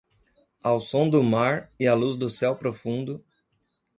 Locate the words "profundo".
2.55-3.23